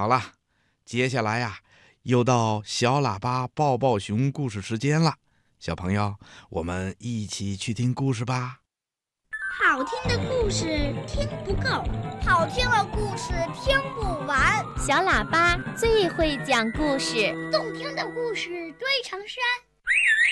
[0.00, 0.32] 好了，
[0.86, 1.58] 接下来呀，
[2.04, 5.16] 又到小喇叭抱抱熊故事时间了。
[5.58, 6.16] 小朋友，
[6.48, 8.60] 我们一起去听故事吧。
[9.62, 10.64] 好听的故事
[11.06, 11.84] 听不够，
[12.24, 14.64] 好听的故事听不完。
[14.78, 18.48] 小喇叭最会讲故事，动听的故事
[18.78, 19.36] 堆成山。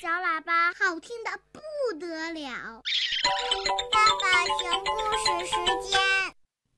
[0.00, 1.60] 小喇叭好听的不
[1.98, 2.80] 得了。
[3.92, 4.88] 爸爸讲故
[5.18, 6.00] 事时间，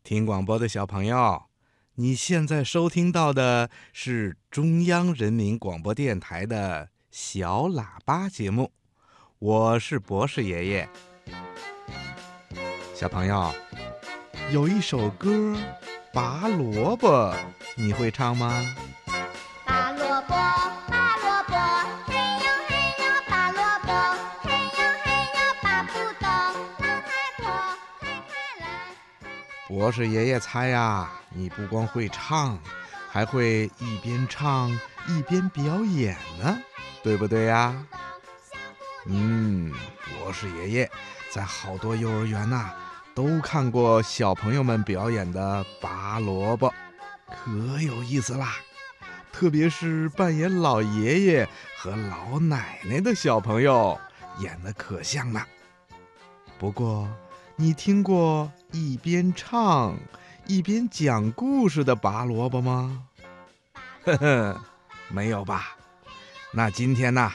[0.03, 1.45] 听广播的小朋友，
[1.97, 8.73] 你现在收听到的是中央人民广播电台的小喇叭节目，
[9.39, 10.89] 我是博士爷爷。
[12.95, 13.53] 小朋友，
[14.50, 15.31] 有一首歌
[16.14, 17.09] 《拔萝卜》，
[17.77, 18.75] 你会唱吗？
[19.67, 20.35] 拔萝卜，
[29.72, 32.58] 博士爷爷猜呀，你不光会唱，
[33.11, 34.70] 还会一边唱
[35.08, 36.58] 一边表演呢，
[37.02, 37.74] 对不对呀？
[39.06, 39.72] 嗯，
[40.05, 40.91] 博士爷爷
[41.30, 42.70] 在好多幼儿园呐。
[43.14, 46.72] 都看过小朋友们表演的拔萝卜，
[47.27, 48.56] 可有意思啦！
[49.32, 53.98] 特别是扮演老爷爷和老奶奶的小朋友，
[54.38, 55.47] 演的可像了。
[56.58, 57.08] 不过，
[57.56, 59.97] 你听过一边唱
[60.47, 63.06] 一边讲故事的拔萝卜吗？
[64.05, 64.61] 呵呵，
[65.11, 65.77] 没有吧？
[66.53, 67.31] 那今天呢，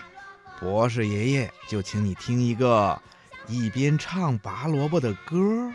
[0.59, 3.01] 博士爷爷就请你听一个。
[3.49, 5.71] 一边唱拔萝卜的歌，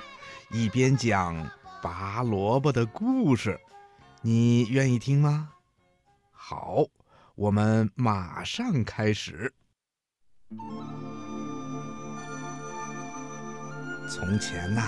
[0.50, 3.58] 一边讲拔萝卜的故事，
[4.20, 5.48] 你愿意听吗？
[6.30, 6.84] 好，
[7.34, 9.54] 我们马上开始。
[14.08, 14.82] 从前呐，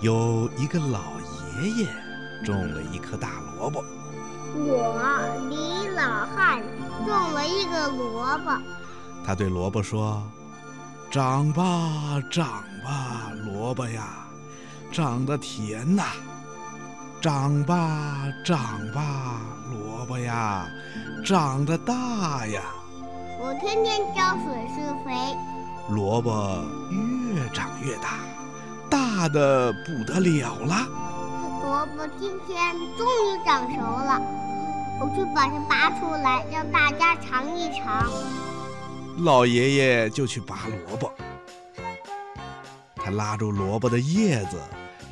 [0.00, 1.00] 有一个老
[1.60, 1.88] 爷爷
[2.44, 3.84] 种了一颗大萝卜。
[4.54, 4.98] 我
[5.48, 6.62] 李老汉
[7.06, 8.52] 种了一个萝卜。
[9.24, 10.22] 他对萝卜说。
[11.10, 14.26] 长吧，长吧，萝卜呀，
[14.92, 16.04] 长得甜呐！
[17.18, 18.60] 长吧，长
[18.92, 19.40] 吧，
[19.72, 20.68] 萝卜呀，
[21.24, 22.60] 长得大呀！
[23.40, 25.14] 我天天浇水施肥，
[25.88, 27.17] 萝卜越
[27.48, 28.20] 长越大，
[28.90, 30.86] 大的不得了了。
[31.62, 34.20] 萝卜今天终于长熟了，
[35.00, 38.10] 我去把它拔出来，让大家尝一尝。
[39.18, 41.12] 老爷爷就去拔萝卜，
[42.96, 44.60] 他拉住萝卜的叶子，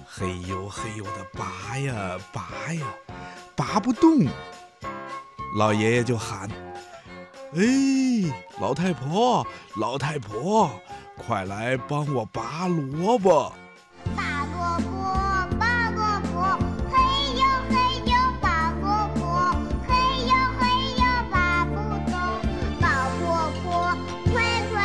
[0.06, 2.86] 嘿呦嘿呦的拔呀拔呀，
[3.54, 4.26] 拔不动。
[5.56, 6.48] 老爷爷就喊
[7.56, 10.70] ：“哎，老太婆，老太婆，
[11.16, 13.52] 快来帮我拔萝卜
[14.14, 14.88] 拔萝卜
[15.58, 16.58] 拔萝卜拔萝卜
[16.92, 16.96] 嘿
[17.34, 17.74] 哟嘿
[18.10, 19.20] 哟拔萝卜
[19.88, 19.94] 嘿
[20.26, 20.62] 哟嘿
[20.98, 21.74] 哟拔不
[22.08, 22.14] 动
[22.80, 22.86] 老
[23.18, 23.96] 婆婆
[24.32, 24.34] 快
[24.70, 24.76] 快！”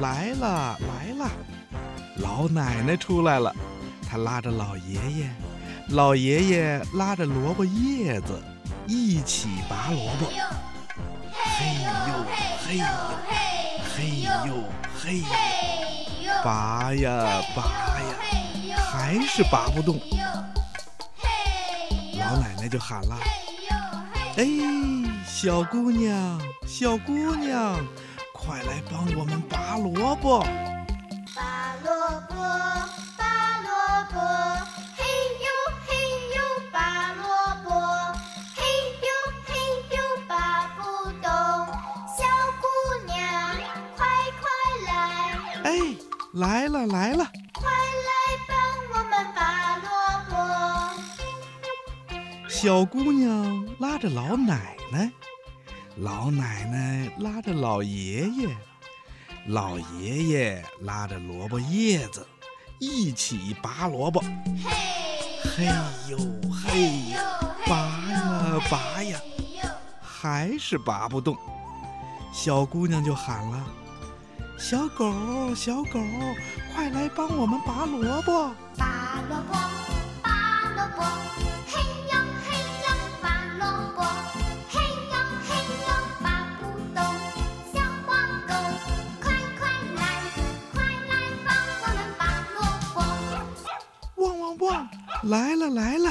[0.00, 1.30] 来了来了，
[2.16, 3.54] 老奶奶出来了，
[4.08, 5.30] 她拉着老爷爷，
[5.90, 8.42] 老爷爷拉着萝卜叶子，
[8.88, 10.71] 一起拔萝卜。
[11.58, 11.88] 嘿呦
[12.64, 12.84] 嘿呦
[13.94, 14.30] 嘿呦
[15.00, 15.18] 嘿
[16.24, 17.62] 呦，拔呀拔
[18.68, 20.00] 呀，还是拔不动。
[22.18, 23.18] 老奶奶就喊了
[24.38, 24.46] ：“哎，
[25.26, 27.76] 小姑娘，小姑娘。”
[28.32, 30.44] 快来帮我们拔萝卜！
[45.64, 45.70] 哎，
[46.34, 47.24] 来了来了！
[47.54, 48.10] 快来
[48.48, 48.56] 帮
[48.92, 49.86] 我们拔萝
[50.28, 50.32] 卜！
[52.48, 55.10] 小姑娘拉着老奶奶。
[55.96, 58.48] 老奶奶拉着老爷爷，
[59.46, 62.26] 老爷爷拉着萝卜叶子，
[62.78, 64.20] 一起拔萝卜。
[64.20, 64.70] 嘿，
[65.44, 65.66] 嘿
[66.10, 66.16] 呦
[66.50, 67.18] 嘿呦，
[67.66, 67.76] 拔
[68.10, 69.20] 呀拔呀，
[70.00, 71.36] 还是拔不动。
[72.32, 73.66] 小姑娘就喊了
[74.62, 75.12] ：“小狗，
[75.56, 76.00] 小狗，
[76.72, 78.54] 快来帮我们拔萝卜！
[78.78, 79.52] 拔萝卜，
[80.22, 81.02] 拔萝卜，
[81.66, 82.14] 嘿呦
[82.46, 82.54] 嘿
[82.86, 82.86] 呦，
[83.20, 83.26] 拔
[83.58, 83.66] 萝
[83.96, 83.98] 卜，
[84.70, 84.78] 嘿
[85.10, 85.50] 呦嘿
[85.82, 85.90] 呦，
[86.22, 86.62] 拔不
[86.94, 86.96] 动。
[87.72, 87.74] 小
[88.06, 88.08] 黄
[88.46, 88.54] 狗，
[89.20, 89.60] 快快
[89.96, 90.00] 来，
[90.72, 90.74] 快
[91.08, 91.12] 来
[91.44, 91.50] 帮
[91.82, 92.22] 我们拔
[92.54, 92.56] 萝
[92.94, 92.96] 卜！
[94.22, 94.88] 汪汪汪，
[95.24, 96.08] 来了来了！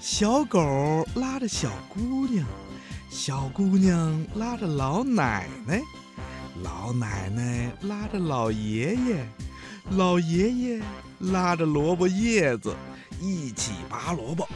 [0.00, 0.58] 小狗
[1.14, 2.44] 拉着小姑娘。
[3.22, 5.82] 小姑娘拉着老奶奶，
[6.62, 9.26] 老奶奶拉着老爷爷，
[9.90, 10.82] 老爷爷
[11.18, 12.74] 拉着萝卜叶子
[13.20, 14.48] 一起拔萝卜。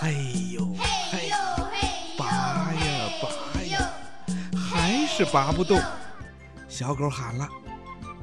[0.00, 0.14] 嘿
[0.54, 0.64] 呦
[1.10, 1.36] 嘿呦，
[2.16, 2.24] 拔
[2.72, 3.90] 呀拔呀，
[4.56, 5.78] 还是拔不动。
[6.70, 7.46] 小狗喊了：“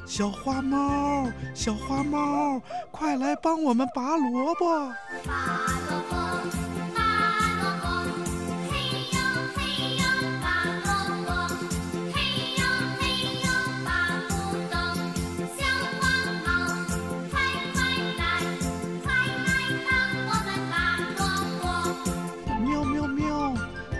[0.07, 2.59] 小花猫，小花猫，
[2.89, 4.91] 快来帮我们拔萝卜
[5.23, 6.17] 拔萝卜！”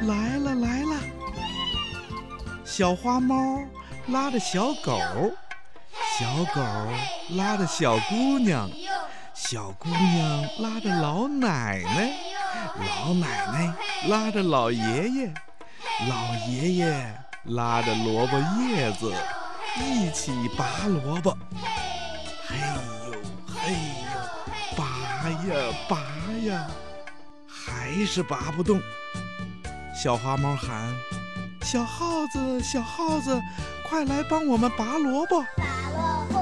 [0.08, 1.00] 来了来了，
[2.66, 3.60] 小花猫
[4.08, 5.00] 拉着小狗，
[6.18, 6.62] 小狗
[7.38, 8.70] 拉着小姑娘，
[9.34, 12.12] 小姑娘拉着老奶奶，
[12.80, 13.74] 老奶奶
[14.10, 15.34] 拉着老爷爷，
[16.10, 17.16] 老爷爷
[17.46, 19.14] 拉着萝卜叶子，
[19.80, 21.38] 一起拔萝卜。
[22.46, 22.66] 嘿呦
[23.48, 25.98] 嘿呦，拔呀拔
[26.46, 26.68] 呀，
[27.48, 28.82] 还是拔不动。
[29.94, 30.92] 小花猫喊
[31.62, 33.40] ：“小耗子，小耗子，
[33.88, 36.34] 快来帮我们拔萝卜！”拔萝卜，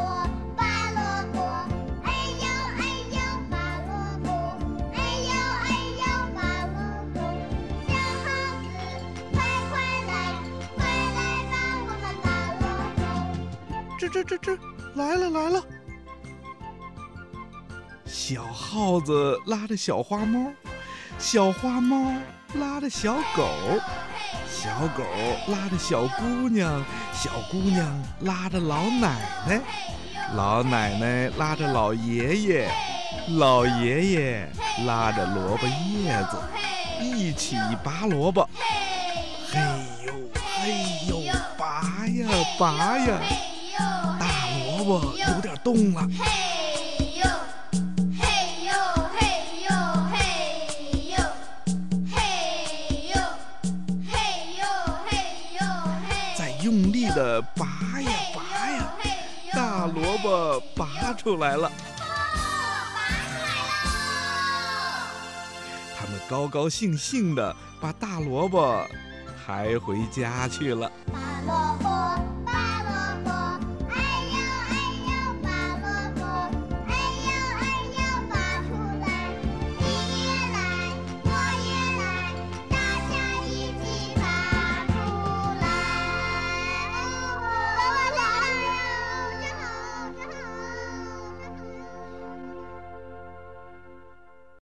[0.55, 1.01] 拔萝
[1.33, 1.37] 卜，
[2.03, 2.45] 哎呦
[2.77, 2.81] 哎
[3.11, 3.19] 呦，
[3.51, 3.55] 拔
[3.85, 3.91] 萝
[4.23, 4.29] 卜，
[4.93, 5.29] 哎呦
[5.61, 5.67] 哎
[5.99, 6.03] 呦，
[6.33, 6.75] 拔萝
[7.13, 7.19] 卜。
[7.85, 7.93] 小
[8.23, 8.25] 耗
[8.63, 8.65] 子，
[9.33, 9.35] 快
[9.69, 9.71] 快
[10.07, 10.11] 来，
[10.77, 10.79] 快
[11.17, 11.19] 来
[11.51, 11.53] 帮
[11.85, 12.25] 我们拔
[12.61, 12.63] 萝
[12.95, 12.99] 卜！
[13.99, 14.57] 吱吱吱吱，
[14.95, 15.61] 来了来了！
[18.05, 20.51] 小耗子拉着小花猫，
[21.19, 22.13] 小花猫。
[22.55, 23.47] 拉着小狗，
[24.49, 25.03] 小狗
[25.47, 26.83] 拉着小姑娘，
[27.13, 27.87] 小姑娘
[28.21, 29.61] 拉着老奶奶，
[30.35, 32.69] 老奶奶拉着老爷爷，
[33.37, 34.49] 老爷爷
[34.85, 36.37] 拉着萝卜叶子，
[37.01, 38.47] 一起拔萝卜。
[39.49, 39.59] 嘿
[40.05, 41.21] 呦嘿呦，
[41.57, 42.27] 拔呀
[42.59, 43.21] 拔呀，
[44.19, 44.27] 大
[44.65, 46.05] 萝卜有点动了。
[60.75, 61.71] 拔出来了。
[65.97, 68.85] 他们高高兴兴的把大萝卜
[69.45, 70.91] 抬回家去了。